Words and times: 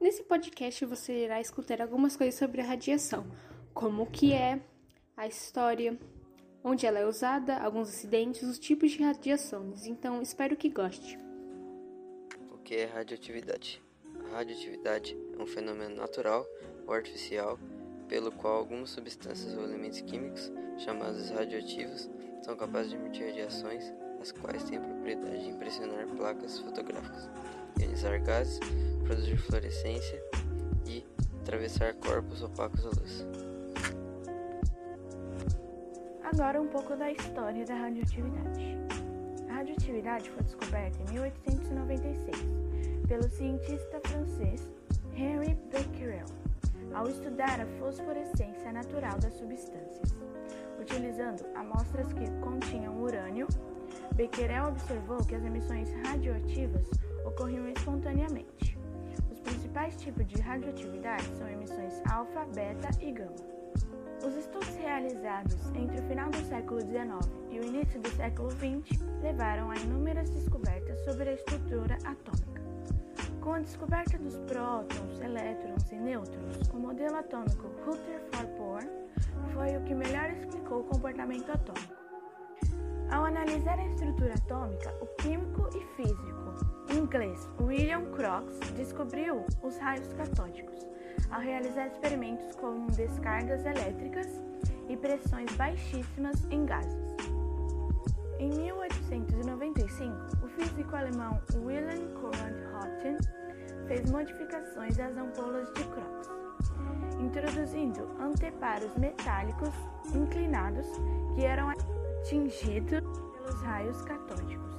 Nesse 0.00 0.22
podcast 0.22 0.82
você 0.86 1.24
irá 1.24 1.42
escutar 1.42 1.82
algumas 1.82 2.16
coisas 2.16 2.34
sobre 2.34 2.62
a 2.62 2.64
radiação, 2.64 3.26
como 3.74 4.04
o 4.04 4.10
que 4.10 4.32
é, 4.32 4.58
a 5.14 5.26
história, 5.26 5.98
onde 6.64 6.86
ela 6.86 6.98
é 6.98 7.04
usada, 7.04 7.58
alguns 7.58 7.90
acidentes, 7.90 8.42
os 8.42 8.58
tipos 8.58 8.92
de 8.92 9.02
radiações. 9.02 9.84
Então, 9.84 10.22
espero 10.22 10.56
que 10.56 10.70
goste. 10.70 11.18
O 12.50 12.56
que 12.56 12.76
é 12.76 12.86
radioatividade? 12.86 13.82
A 14.30 14.38
radioatividade 14.38 15.14
é 15.38 15.42
um 15.42 15.46
fenômeno 15.46 15.94
natural 15.94 16.46
ou 16.86 16.94
artificial 16.94 17.58
pelo 18.08 18.32
qual 18.32 18.56
algumas 18.56 18.88
substâncias 18.88 19.54
ou 19.54 19.64
elementos 19.64 20.00
químicos, 20.00 20.50
chamados 20.78 21.28
radioativos, 21.28 22.08
são 22.40 22.56
capazes 22.56 22.90
de 22.90 22.96
emitir 22.96 23.26
radiações, 23.26 23.92
as 24.20 24.32
quais 24.32 24.62
têm 24.64 24.78
a 24.78 24.80
propriedade 24.80 25.44
de 25.44 25.50
impressionar 25.50 26.06
placas 26.08 26.58
fotográficas, 26.58 27.28
ionizar 27.80 28.22
gases, 28.22 28.60
produzir 29.04 29.36
fluorescência 29.38 30.22
e 30.86 31.04
atravessar 31.40 31.94
corpos 31.94 32.42
opacos 32.42 32.84
à 32.84 32.88
luz. 32.90 33.26
Agora 36.22 36.60
um 36.60 36.68
pouco 36.68 36.94
da 36.94 37.10
história 37.10 37.64
da 37.64 37.74
radioatividade. 37.74 38.78
A 39.48 39.54
radioatividade 39.54 40.30
foi 40.30 40.42
descoberta 40.44 40.98
em 41.02 41.12
1896 41.14 42.36
pelo 43.08 43.28
cientista 43.28 44.00
francês 44.04 44.70
Henri 45.12 45.54
Becquerel, 45.72 46.26
ao 46.94 47.08
estudar 47.08 47.60
a 47.60 47.66
fosforescência 47.78 48.72
natural 48.72 49.18
das 49.18 49.34
substâncias. 49.34 50.14
Utilizando 50.80 51.44
amostras 51.56 52.12
que 52.12 52.30
continham 52.40 53.02
urânio, 53.02 53.48
Becquerel 54.20 54.68
observou 54.68 55.24
que 55.24 55.34
as 55.34 55.42
emissões 55.42 55.90
radioativas 56.04 56.90
ocorriam 57.24 57.66
espontaneamente. 57.70 58.76
Os 59.32 59.40
principais 59.40 59.96
tipos 59.96 60.26
de 60.26 60.38
radioatividade 60.42 61.24
são 61.38 61.48
emissões 61.48 62.02
alfa, 62.06 62.44
beta 62.54 62.90
e 63.00 63.12
gama. 63.12 63.34
Os 64.22 64.36
estudos 64.36 64.76
realizados 64.76 65.56
entre 65.74 65.98
o 65.98 66.06
final 66.06 66.28
do 66.28 66.36
século 66.50 66.82
XIX 66.82 67.32
e 67.50 67.60
o 67.60 67.64
início 67.64 67.98
do 67.98 68.10
século 68.10 68.50
XX 68.50 69.00
levaram 69.22 69.70
a 69.70 69.76
inúmeras 69.76 70.28
descobertas 70.28 71.02
sobre 71.02 71.30
a 71.30 71.32
estrutura 71.32 71.94
atômica. 72.04 72.60
Com 73.40 73.54
a 73.54 73.60
descoberta 73.60 74.18
dos 74.18 74.36
prótons, 74.40 75.18
elétrons 75.18 75.90
e 75.90 75.96
nêutrons, 75.96 76.68
o 76.74 76.76
modelo 76.76 77.16
atômico 77.16 77.68
Rutherford-Bohr 77.86 78.84
foi 79.54 79.78
o 79.78 79.84
que 79.84 79.94
melhor 79.94 80.30
explicou 80.30 80.80
o 80.80 80.84
comportamento 80.84 81.50
atômico. 81.50 81.99
Ao 83.10 83.24
analisar 83.24 83.78
a 83.78 83.86
estrutura 83.86 84.34
atômica, 84.34 84.94
o 85.00 85.06
químico 85.16 85.68
e 85.76 85.80
físico 85.96 86.40
inglês 86.92 87.48
William 87.60 88.04
Crookes 88.12 88.58
descobriu 88.76 89.44
os 89.62 89.76
raios 89.78 90.12
catódicos 90.12 90.86
ao 91.30 91.40
realizar 91.40 91.88
experimentos 91.88 92.54
com 92.56 92.86
descargas 92.86 93.64
elétricas 93.64 94.26
e 94.88 94.96
pressões 94.96 95.52
baixíssimas 95.56 96.44
em 96.50 96.64
gases. 96.64 97.16
Em 98.38 98.48
1895, 98.48 100.44
o 100.44 100.48
físico 100.48 100.94
alemão 100.96 101.40
Wilhelm 101.54 102.14
Conrad 102.14 102.54
Roentgen 102.72 103.18
fez 103.86 104.10
modificações 104.10 104.98
às 104.98 105.16
ampolas 105.16 105.68
de 105.74 105.84
Crookes, 105.84 106.30
introduzindo 107.20 108.08
anteparos 108.20 108.96
metálicos 108.96 109.74
inclinados 110.14 110.86
que 111.34 111.44
eram 111.44 111.70
atingidos 112.20 113.02
pelos 113.32 113.62
raios 113.62 114.02
catódicos. 114.02 114.76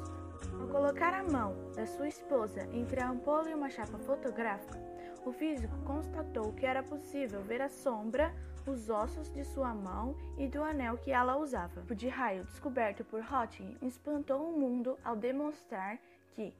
Ao 0.60 0.68
colocar 0.68 1.12
a 1.14 1.24
mão 1.24 1.56
da 1.76 1.88
sua 1.88 2.08
esposa 2.08 2.62
entre 2.72 3.02
a 3.02 3.10
ampola 3.10 3.50
e 3.50 3.54
uma 3.54 3.70
chapa 3.70 3.98
fotográfica, 3.98 4.80
o 5.26 5.32
físico 5.32 5.76
constatou 5.84 6.54
que 6.54 6.66
era 6.66 6.84
possível 6.84 7.42
ver 7.42 7.62
a 7.62 7.70
sombra, 7.70 8.32
os 8.66 8.90
ossos 8.92 9.32
de 9.34 9.44
sua 9.44 9.74
mão 9.74 10.16
e 10.38 10.48
do 10.48 10.64
anel 10.64 10.98
que 10.98 11.12
ela 11.12 11.36
usava. 11.36 11.84
O 11.90 11.96
de 11.96 12.08
raio 12.08 12.44
descoberto 12.44 13.04
por 13.04 13.22
Roentgen 13.24 13.76
espantou 13.82 14.48
o 14.48 14.60
mundo 14.60 14.98
ao 15.04 15.16
demonstrar 15.16 15.98
que, 16.36 16.54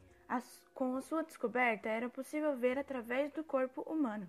com 0.74 0.98
a 0.98 1.02
sua 1.02 1.24
descoberta, 1.24 1.90
era 1.90 2.10
possível 2.10 2.56
ver 2.58 2.80
através 2.80 3.32
do 3.32 3.44
corpo 3.44 3.82
humano. 3.84 4.28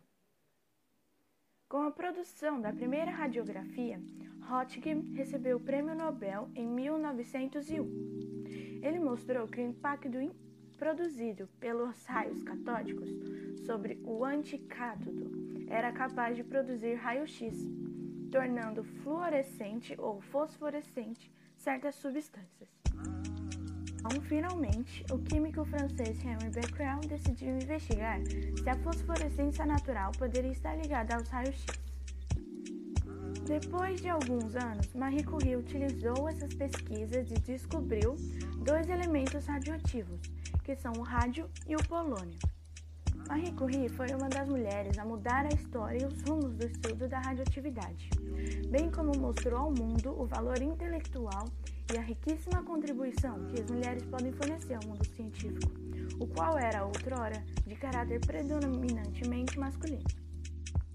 Com 1.72 1.84
a 1.84 1.90
produção 1.90 2.60
da 2.60 2.70
primeira 2.70 3.10
radiografia, 3.10 3.98
Roentgen 4.42 5.10
recebeu 5.14 5.56
o 5.56 5.60
Prêmio 5.60 5.94
Nobel 5.94 6.50
em 6.54 6.66
1901. 6.66 8.80
Ele 8.82 8.98
mostrou 8.98 9.48
que 9.48 9.58
o 9.58 9.64
impacto 9.64 10.10
produzido 10.76 11.48
pelos 11.58 12.04
raios 12.04 12.42
catódicos 12.42 13.08
sobre 13.64 13.98
o 14.04 14.22
anticátodo 14.22 15.30
era 15.66 15.90
capaz 15.92 16.36
de 16.36 16.44
produzir 16.44 16.96
raio-x, 16.96 17.56
tornando 18.30 18.84
fluorescente 18.84 19.94
ou 19.98 20.20
fosforescente 20.20 21.32
certas 21.56 21.94
substâncias. 21.94 22.68
Então, 24.04 24.20
finalmente, 24.22 25.04
o 25.12 25.18
químico 25.18 25.64
francês 25.64 26.18
Henri 26.24 26.50
Becquerel 26.50 26.98
decidiu 27.06 27.54
investigar 27.54 28.18
se 28.26 28.68
a 28.68 28.76
fosforescência 28.78 29.64
natural 29.64 30.10
poderia 30.18 30.50
estar 30.50 30.74
ligada 30.74 31.14
aos 31.14 31.28
raios-x. 31.28 31.64
Depois 33.46 34.00
de 34.00 34.08
alguns 34.08 34.56
anos, 34.56 34.92
Marie 34.94 35.22
Curie 35.22 35.56
utilizou 35.56 36.28
essas 36.28 36.52
pesquisas 36.52 37.30
e 37.30 37.34
descobriu 37.34 38.16
dois 38.64 38.88
elementos 38.88 39.46
radioativos, 39.46 40.20
que 40.64 40.74
são 40.74 40.92
o 40.98 41.02
rádio 41.02 41.48
e 41.68 41.76
o 41.76 41.88
polônio. 41.88 42.38
Marie 43.28 43.52
Curie 43.52 43.88
foi 43.88 44.08
uma 44.08 44.28
das 44.28 44.48
mulheres 44.48 44.98
a 44.98 45.04
mudar 45.04 45.46
a 45.46 45.54
história 45.54 46.02
e 46.02 46.06
os 46.06 46.22
rumos 46.22 46.56
do 46.56 46.66
estudo 46.66 47.06
da 47.08 47.20
radioatividade, 47.20 48.10
bem 48.68 48.90
como 48.90 49.16
mostrou 49.16 49.60
ao 49.60 49.70
mundo 49.70 50.10
o 50.20 50.26
valor 50.26 50.60
intelectual 50.60 51.44
e 51.92 51.98
a 51.98 52.00
riquíssima 52.00 52.62
contribuição 52.62 53.44
que 53.46 53.60
as 53.60 53.70
mulheres 53.70 54.04
podem 54.06 54.32
fornecer 54.32 54.74
ao 54.74 54.84
mundo 54.86 55.04
científico, 55.04 55.70
o 56.18 56.26
qual 56.26 56.58
era 56.58 56.84
outrora 56.84 57.42
de 57.66 57.74
caráter 57.74 58.20
predominantemente 58.20 59.58
masculino. 59.58 60.04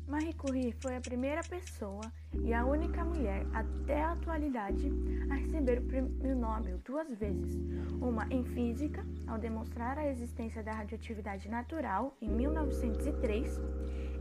Marie 0.08 0.34
Curie 0.34 0.72
foi 0.72 0.96
a 0.96 1.02
primeira 1.02 1.42
pessoa 1.44 2.02
e 2.34 2.54
a 2.54 2.66
única 2.66 3.04
mulher 3.04 3.46
até 3.54 4.02
a 4.02 4.14
atualidade 4.14 4.90
a 5.30 5.36
receber 5.36 5.80
o 5.80 5.84
prêmio 5.84 6.36
Nobel 6.36 6.80
duas 6.86 7.14
vezes, 7.14 7.56
uma 8.02 8.26
em 8.32 8.44
física, 8.46 9.06
ao 9.28 9.38
demonstrar 9.38 10.00
a 10.00 10.10
existência 10.10 10.64
da 10.64 10.72
radioatividade 10.72 11.50
natural 11.50 12.16
em 12.22 12.30
1903, 12.30 13.60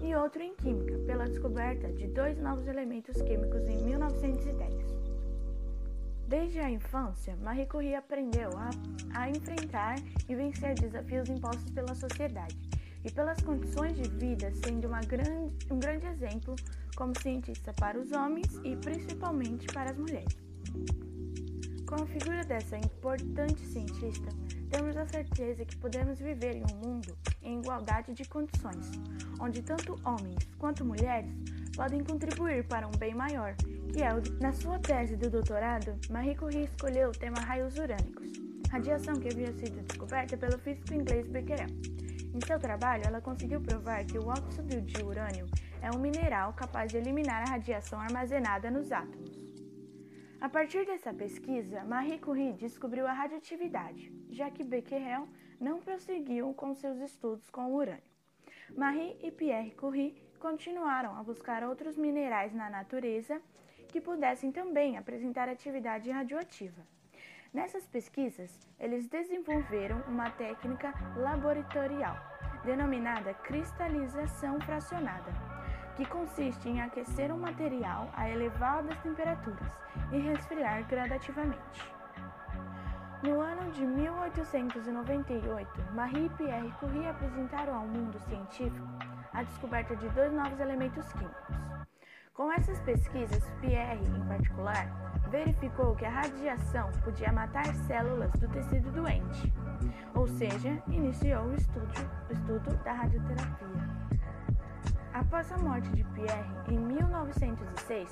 e 0.03 0.15
outro 0.15 0.43
em 0.43 0.55
química, 0.57 0.99
pela 1.07 1.25
descoberta 1.25 1.91
de 1.93 2.09
dois 2.09 2.37
novos 2.39 2.67
elementos 2.67 3.23
químicos 3.23 3.67
em 3.69 3.83
1910. 3.85 5.06
Desde 6.29 6.59
a 6.59 6.69
infância, 6.69 7.37
Marie 7.37 7.67
Curie 7.67 7.95
aprendeu 7.95 8.51
a, 8.59 8.71
a 9.15 9.31
enfrentar 9.31 9.95
e 10.29 10.35
vencer 10.35 10.75
desafios 10.75 11.29
impostos 11.29 11.71
pela 11.71 11.95
sociedade 11.95 12.57
e 13.05 13.11
pelas 13.13 13.41
condições 13.43 13.95
de 13.95 14.09
vida, 14.09 14.53
sendo 14.65 14.89
grande, 15.07 15.55
um 15.71 15.79
grande 15.79 16.07
exemplo 16.07 16.57
como 16.97 17.17
cientista 17.21 17.73
para 17.75 17.97
os 17.97 18.11
homens 18.11 18.61
e 18.65 18.75
principalmente 18.75 19.69
para 19.69 19.93
as 19.93 19.97
mulheres. 19.97 20.37
Com 21.87 22.03
a 22.03 22.07
figura 22.07 22.43
dessa 22.43 22.77
importante 22.77 23.61
cientista, 23.61 24.29
temos 24.69 24.97
a 24.97 25.07
certeza 25.07 25.65
que 25.65 25.77
podemos 25.77 26.19
viver 26.19 26.57
em 26.57 26.65
um 26.65 26.77
mundo 26.85 27.17
em 27.41 27.61
igualdade 27.61 28.13
de 28.13 28.25
condições, 28.25 28.91
onde 29.41 29.63
tanto 29.63 29.95
homens 30.05 30.37
quanto 30.59 30.85
mulheres 30.85 31.33
podem 31.77 32.03
contribuir 32.03 32.67
para 32.67 32.89
um 32.89 32.91
bem 32.99 33.15
maior, 33.15 33.55
que 33.93 34.03
é 34.03 34.13
o 34.13 34.21
de... 34.21 34.33
Na 34.41 34.53
sua 34.53 34.81
tese 34.81 35.17
do 35.17 35.31
doutorado, 35.31 35.97
Marie 36.11 36.35
Curie 36.35 36.65
escolheu 36.65 37.11
o 37.11 37.13
tema 37.13 37.39
raios 37.39 37.79
urânicos, 37.79 38.33
radiação 38.69 39.15
que 39.15 39.29
havia 39.29 39.53
sido 39.53 39.81
descoberta 39.85 40.37
pelo 40.37 40.59
físico 40.59 40.93
inglês 40.93 41.29
Becquerel. 41.29 41.69
Em 42.35 42.41
seu 42.45 42.59
trabalho, 42.59 43.05
ela 43.07 43.21
conseguiu 43.21 43.61
provar 43.61 44.05
que 44.05 44.19
o 44.19 44.27
óxido 44.27 44.81
de 44.81 45.05
urânio 45.05 45.47
é 45.81 45.89
um 45.93 46.01
mineral 46.01 46.53
capaz 46.53 46.91
de 46.91 46.99
eliminar 46.99 47.43
a 47.43 47.51
radiação 47.53 48.01
armazenada 48.01 48.73
nos 48.73 48.91
átomos. 48.91 49.46
A 50.39 50.51
partir 50.51 50.85
dessa 50.85 51.15
pesquisa, 51.15 51.83
Marie 51.85 52.19
Curie 52.19 52.53
descobriu 52.53 53.07
a 53.07 53.13
radioatividade, 53.13 54.13
já 54.31 54.51
que 54.51 54.63
Becquerel 54.63 55.27
não 55.59 55.81
prosseguiu 55.81 56.53
com 56.53 56.75
seus 56.75 56.99
estudos 57.01 57.49
com 57.49 57.73
o 57.73 57.75
urânio. 57.75 58.03
Marie 58.77 59.17
e 59.23 59.31
Pierre 59.31 59.71
Curie 59.71 60.23
continuaram 60.39 61.17
a 61.17 61.23
buscar 61.23 61.65
outros 61.65 61.97
minerais 61.97 62.53
na 62.53 62.69
natureza 62.69 63.41
que 63.89 64.01
pudessem 64.01 64.53
também 64.53 64.99
apresentar 64.99 65.49
atividade 65.49 66.11
radioativa. 66.11 66.87
Nessas 67.53 67.87
pesquisas, 67.87 68.61
eles 68.79 69.07
desenvolveram 69.07 70.03
uma 70.07 70.31
técnica 70.31 70.93
laboratorial 71.17 72.15
denominada 72.63 73.33
cristalização 73.33 74.61
fracionada, 74.61 75.33
que 75.97 76.05
consiste 76.05 76.69
em 76.69 76.81
aquecer 76.81 77.33
um 77.33 77.39
material 77.39 78.09
a 78.15 78.29
elevadas 78.29 78.97
temperaturas 78.99 79.73
e 80.13 80.19
resfriar 80.19 80.87
gradativamente. 80.87 81.97
No 83.23 83.41
ano 83.41 83.73
de 83.73 83.85
1898, 83.85 85.95
Marie 85.95 86.29
Pierre 86.37 86.71
Curie 86.79 87.09
apresentaram 87.09 87.75
ao 87.75 87.87
mundo 87.87 88.21
científico 88.29 88.87
a 89.33 89.43
descoberta 89.43 89.97
de 89.97 90.07
dois 90.11 90.33
novos 90.33 90.61
elementos 90.61 91.11
químicos. 91.15 91.57
Com 92.35 92.53
essas 92.53 92.79
pesquisas, 92.81 93.43
Pierre, 93.63 94.05
em 94.05 94.29
particular, 94.29 94.87
verificou 95.31 95.97
que 95.97 96.05
a 96.05 96.11
radiação 96.11 96.93
podia 97.03 97.33
matar 97.33 97.65
células 97.87 98.31
do 98.33 98.47
tecido 98.49 98.93
doente, 98.93 99.51
ou 100.15 100.29
seja, 100.29 100.81
iniciou 100.87 101.47
o 101.47 101.55
estudo, 101.55 102.11
o 102.29 102.33
estudo 102.33 102.77
da 102.85 102.93
radioterapia. 102.93 104.06
Após 105.17 105.51
a 105.51 105.57
morte 105.57 105.89
de 105.93 106.05
Pierre, 106.13 106.45
em 106.69 106.79
1906, 106.79 108.07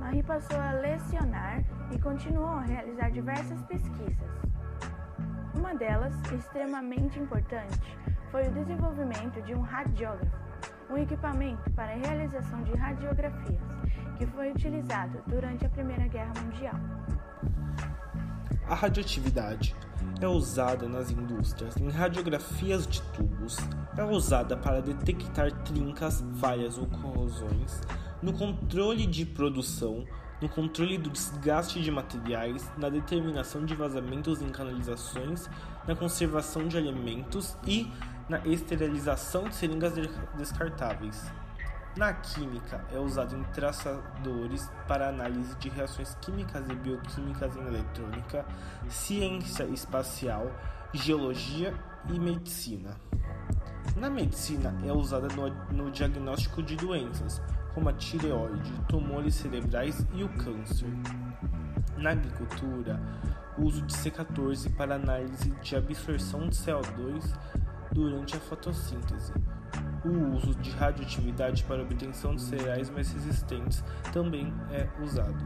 Marie 0.00 0.22
passou 0.22 0.58
a 0.58 0.72
lecionar 0.72 1.62
e 1.92 1.98
continuou 1.98 2.48
a 2.48 2.62
realizar 2.62 3.10
diversas 3.10 3.62
pesquisas. 3.64 4.30
Uma 5.54 5.74
delas, 5.74 6.14
extremamente 6.32 7.20
importante, 7.20 7.78
foi 8.30 8.48
o 8.48 8.50
desenvolvimento 8.52 9.42
de 9.42 9.54
um 9.54 9.60
radiógrafo, 9.60 10.38
um 10.88 10.96
equipamento 10.96 11.70
para 11.72 11.92
a 11.92 11.96
realização 11.96 12.62
de 12.62 12.72
radiografias, 12.72 13.60
que 14.16 14.24
foi 14.28 14.50
utilizado 14.50 15.22
durante 15.26 15.66
a 15.66 15.68
Primeira 15.68 16.08
Guerra 16.08 16.32
Mundial. 16.42 16.80
A 18.66 18.74
radioatividade 18.74 19.76
é 20.20 20.26
usada 20.26 20.88
nas 20.88 21.10
indústrias 21.10 21.76
em 21.76 21.88
radiografias 21.88 22.86
de 22.86 23.00
tubos, 23.12 23.56
é 23.96 24.04
usada 24.04 24.56
para 24.56 24.82
detectar 24.82 25.52
trincas, 25.64 26.24
falhas 26.40 26.78
ou 26.78 26.86
corrosões, 26.86 27.80
no 28.22 28.32
controle 28.32 29.06
de 29.06 29.24
produção, 29.24 30.04
no 30.40 30.48
controle 30.48 30.98
do 30.98 31.10
desgaste 31.10 31.80
de 31.80 31.90
materiais, 31.90 32.70
na 32.76 32.88
determinação 32.88 33.64
de 33.64 33.74
vazamentos 33.74 34.40
em 34.42 34.48
canalizações, 34.48 35.48
na 35.86 35.94
conservação 35.94 36.68
de 36.68 36.76
alimentos 36.76 37.56
e 37.66 37.90
na 38.28 38.38
esterilização 38.46 39.44
de 39.44 39.54
seringas 39.54 39.94
descartáveis. 40.36 41.30
Na 41.98 42.12
química, 42.12 42.80
é 42.92 42.98
usado 43.00 43.36
em 43.36 43.42
traçadores 43.42 44.70
para 44.86 45.08
análise 45.08 45.52
de 45.56 45.68
reações 45.68 46.16
químicas 46.20 46.64
e 46.68 46.74
bioquímicas 46.76 47.56
em 47.56 47.66
eletrônica, 47.66 48.46
ciência 48.88 49.64
espacial, 49.64 50.48
geologia 50.92 51.74
e 52.08 52.16
medicina. 52.20 52.90
Na 53.96 54.08
medicina, 54.08 54.72
é 54.86 54.92
usada 54.92 55.26
no, 55.34 55.48
no 55.72 55.90
diagnóstico 55.90 56.62
de 56.62 56.76
doenças, 56.76 57.42
como 57.74 57.88
a 57.88 57.92
tireoide, 57.92 58.70
tumores 58.88 59.34
cerebrais 59.34 60.06
e 60.14 60.22
o 60.22 60.28
câncer. 60.28 60.86
Na 61.96 62.10
agricultura, 62.10 63.02
o 63.58 63.64
uso 63.64 63.82
de 63.82 63.92
C14 63.92 64.72
para 64.76 64.94
análise 64.94 65.50
de 65.50 65.74
absorção 65.74 66.48
de 66.48 66.54
CO2 66.54 67.36
durante 67.90 68.36
a 68.36 68.40
fotossíntese. 68.40 69.32
O 70.04 70.36
uso 70.36 70.54
de 70.54 70.70
radioatividade 70.70 71.64
para 71.64 71.82
obtenção 71.82 72.34
de 72.34 72.42
cereais 72.42 72.88
mais 72.88 73.12
resistentes 73.12 73.84
também 74.12 74.52
é 74.70 74.88
usado. 75.02 75.36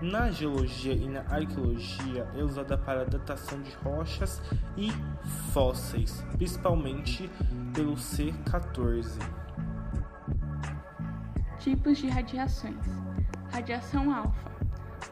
Na 0.00 0.30
geologia 0.30 0.94
e 0.94 1.06
na 1.06 1.20
arqueologia 1.20 2.26
é 2.34 2.42
usada 2.42 2.78
para 2.78 3.04
datação 3.04 3.60
de 3.60 3.70
rochas 3.84 4.40
e 4.76 4.90
fósseis, 5.52 6.24
principalmente 6.32 7.30
pelo 7.74 7.94
C14. 7.96 9.18
Tipos 11.58 11.98
de 11.98 12.08
radiações: 12.08 12.86
Radiação 13.52 14.14
alfa. 14.14 14.50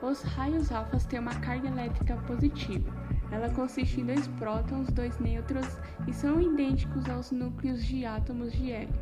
Os 0.00 0.22
raios 0.22 0.72
alfas 0.72 1.04
têm 1.04 1.20
uma 1.20 1.34
carga 1.34 1.68
elétrica 1.68 2.16
positiva. 2.26 2.90
Ela 3.30 3.50
consiste 3.50 4.00
em 4.00 4.06
dois 4.06 4.26
prótons, 4.26 4.88
dois 4.88 5.18
nêutrons 5.18 5.78
e 6.06 6.12
são 6.12 6.40
idênticos 6.40 7.08
aos 7.08 7.30
núcleos 7.30 7.84
de 7.84 8.04
átomos 8.04 8.52
de 8.52 8.70
hélio. 8.70 8.94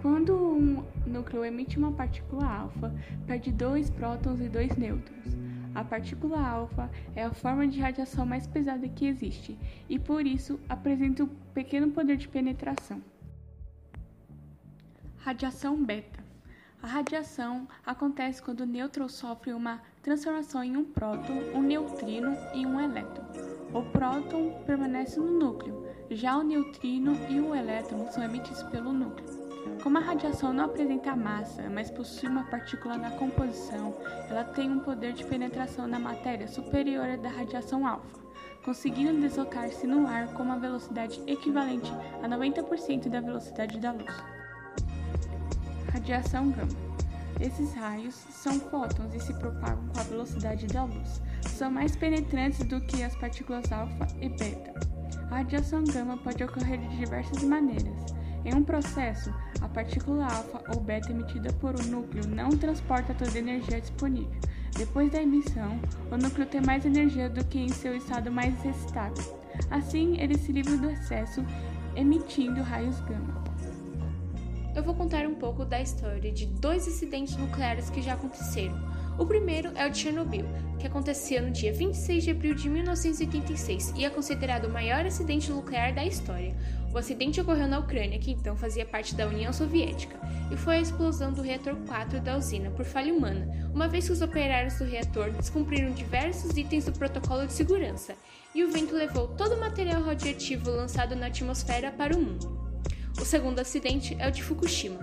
Quando 0.00 0.36
um 0.36 0.84
núcleo 1.04 1.44
emite 1.44 1.76
uma 1.76 1.90
partícula 1.90 2.46
alfa, 2.46 2.94
perde 3.26 3.50
dois 3.50 3.90
prótons 3.90 4.40
e 4.40 4.48
dois 4.48 4.76
nêutrons. 4.76 5.36
A 5.74 5.84
partícula 5.84 6.40
alfa 6.40 6.90
é 7.14 7.24
a 7.24 7.32
forma 7.32 7.66
de 7.66 7.80
radiação 7.80 8.24
mais 8.24 8.46
pesada 8.46 8.88
que 8.88 9.06
existe 9.06 9.58
e 9.88 9.98
por 9.98 10.26
isso 10.26 10.58
apresenta 10.68 11.24
um 11.24 11.28
pequeno 11.52 11.90
poder 11.90 12.16
de 12.16 12.28
penetração. 12.28 13.02
Radiação 15.18 15.84
beta. 15.84 16.18
A 16.80 16.86
radiação 16.86 17.66
acontece 17.84 18.40
quando 18.40 18.60
o 18.60 18.66
nêutron 18.66 19.08
sofre 19.08 19.52
uma 19.52 19.82
transformação 20.08 20.64
em 20.64 20.74
um 20.74 20.84
próton, 20.86 21.34
um 21.54 21.60
neutrino 21.60 22.34
e 22.54 22.64
um 22.64 22.80
elétron. 22.80 23.24
O 23.74 23.82
próton 23.82 24.54
permanece 24.64 25.20
no 25.20 25.38
núcleo, 25.38 25.86
já 26.10 26.38
o 26.38 26.42
neutrino 26.42 27.14
e 27.28 27.38
o 27.38 27.54
elétron 27.54 28.10
são 28.10 28.22
emitidos 28.22 28.62
pelo 28.64 28.90
núcleo. 28.90 29.28
Como 29.82 29.98
a 29.98 30.00
radiação 30.00 30.50
não 30.50 30.64
apresenta 30.64 31.14
massa, 31.14 31.68
mas 31.68 31.90
possui 31.90 32.30
uma 32.30 32.44
partícula 32.44 32.96
na 32.96 33.10
composição, 33.10 33.94
ela 34.30 34.44
tem 34.44 34.70
um 34.70 34.80
poder 34.80 35.12
de 35.12 35.24
penetração 35.24 35.86
na 35.86 35.98
matéria 35.98 36.48
superior 36.48 37.04
à 37.04 37.16
da 37.16 37.28
radiação 37.28 37.86
alfa, 37.86 38.18
conseguindo 38.64 39.20
deslocar-se 39.20 39.86
no 39.86 40.06
ar 40.06 40.28
com 40.28 40.42
uma 40.42 40.58
velocidade 40.58 41.22
equivalente 41.26 41.92
a 42.22 42.26
90% 42.26 43.10
da 43.10 43.20
velocidade 43.20 43.78
da 43.78 43.92
luz. 43.92 44.24
Radiação 45.92 46.48
gama. 46.48 46.87
Esses 47.40 47.72
raios 47.74 48.14
são 48.30 48.58
fótons 48.58 49.14
e 49.14 49.20
se 49.20 49.32
propagam 49.34 49.86
com 49.94 50.00
a 50.00 50.02
velocidade 50.02 50.66
da 50.66 50.82
luz. 50.82 51.22
São 51.42 51.70
mais 51.70 51.94
penetrantes 51.94 52.64
do 52.66 52.80
que 52.80 53.02
as 53.02 53.14
partículas 53.14 53.70
alfa 53.70 54.08
e 54.20 54.28
beta. 54.28 54.74
A 55.30 55.36
radiação 55.36 55.84
gama 55.84 56.16
pode 56.16 56.42
ocorrer 56.42 56.80
de 56.80 56.96
diversas 56.96 57.44
maneiras. 57.44 58.06
Em 58.44 58.54
um 58.54 58.64
processo, 58.64 59.32
a 59.60 59.68
partícula 59.68 60.24
alfa 60.24 60.64
ou 60.74 60.80
beta 60.80 61.12
emitida 61.12 61.52
por 61.54 61.80
um 61.80 61.84
núcleo 61.84 62.26
não 62.26 62.50
transporta 62.50 63.14
toda 63.14 63.30
a 63.30 63.38
energia 63.38 63.80
disponível. 63.80 64.40
Depois 64.76 65.10
da 65.12 65.22
emissão, 65.22 65.80
o 66.10 66.16
núcleo 66.16 66.46
tem 66.46 66.60
mais 66.60 66.84
energia 66.84 67.28
do 67.28 67.44
que 67.44 67.58
em 67.58 67.68
seu 67.68 67.94
estado 67.94 68.32
mais 68.32 68.52
excitado. 68.64 69.20
Assim, 69.70 70.18
ele 70.20 70.36
se 70.36 70.50
livra 70.50 70.76
do 70.76 70.90
excesso, 70.90 71.44
emitindo 71.94 72.62
raios 72.62 73.00
gama 73.00 73.48
eu 74.78 74.82
vou 74.84 74.94
contar 74.94 75.26
um 75.26 75.34
pouco 75.34 75.64
da 75.64 75.80
história 75.80 76.30
de 76.30 76.46
dois 76.46 76.86
acidentes 76.86 77.36
nucleares 77.36 77.90
que 77.90 78.00
já 78.00 78.12
aconteceram. 78.14 78.78
O 79.18 79.26
primeiro 79.26 79.72
é 79.74 79.84
o 79.84 79.90
de 79.90 79.98
Chernobyl, 79.98 80.44
que 80.78 80.86
aconteceu 80.86 81.42
no 81.42 81.50
dia 81.50 81.72
26 81.72 82.22
de 82.22 82.30
abril 82.30 82.54
de 82.54 82.68
1986 82.68 83.94
e 83.96 84.04
é 84.04 84.10
considerado 84.10 84.66
o 84.66 84.72
maior 84.72 85.04
acidente 85.04 85.50
nuclear 85.50 85.92
da 85.92 86.04
história. 86.04 86.54
O 86.94 86.96
acidente 86.96 87.40
ocorreu 87.40 87.66
na 87.66 87.80
Ucrânia, 87.80 88.20
que 88.20 88.30
então 88.30 88.56
fazia 88.56 88.86
parte 88.86 89.16
da 89.16 89.26
União 89.26 89.52
Soviética, 89.52 90.16
e 90.48 90.56
foi 90.56 90.76
a 90.76 90.80
explosão 90.80 91.32
do 91.32 91.42
reator 91.42 91.74
4 91.88 92.20
da 92.20 92.36
usina 92.36 92.70
por 92.70 92.84
falha 92.84 93.12
humana, 93.12 93.48
uma 93.74 93.88
vez 93.88 94.06
que 94.06 94.12
os 94.12 94.22
operários 94.22 94.78
do 94.78 94.84
reator 94.84 95.32
descumpriram 95.32 95.90
diversos 95.90 96.56
itens 96.56 96.84
do 96.84 96.92
protocolo 96.92 97.48
de 97.48 97.52
segurança, 97.52 98.14
e 98.54 98.62
o 98.62 98.70
vento 98.70 98.94
levou 98.94 99.26
todo 99.26 99.56
o 99.56 99.60
material 99.60 100.04
radioativo 100.04 100.70
lançado 100.70 101.16
na 101.16 101.26
atmosfera 101.26 101.90
para 101.90 102.16
o 102.16 102.20
mundo. 102.20 102.67
O 103.20 103.24
segundo 103.24 103.58
acidente 103.58 104.16
é 104.18 104.28
o 104.28 104.30
de 104.30 104.42
Fukushima, 104.42 105.00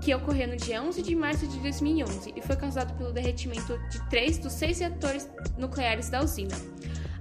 que 0.00 0.14
ocorreu 0.14 0.48
no 0.48 0.56
dia 0.56 0.82
11 0.82 1.02
de 1.02 1.14
março 1.14 1.46
de 1.46 1.58
2011 1.58 2.32
e 2.36 2.40
foi 2.40 2.56
causado 2.56 2.96
pelo 2.96 3.12
derretimento 3.12 3.78
de 3.90 4.00
três 4.08 4.38
dos 4.38 4.52
seis 4.52 4.78
reatores 4.78 5.28
nucleares 5.58 6.08
da 6.08 6.22
usina. 6.22 6.54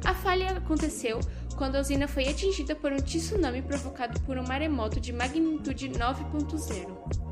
A 0.03 0.13
falha 0.13 0.51
aconteceu 0.51 1.19
quando 1.57 1.77
a 1.77 1.79
usina 1.79 2.07
foi 2.07 2.27
atingida 2.27 2.75
por 2.75 2.91
um 2.91 2.97
tsunami 2.97 3.61
provocado 3.61 4.19
por 4.21 4.37
um 4.37 4.47
maremoto 4.47 4.99
de 4.99 5.11
magnitude 5.11 5.89
9.0. 5.89 7.24